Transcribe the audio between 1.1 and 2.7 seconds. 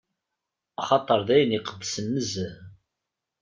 d ayen iqedsen nezzeh.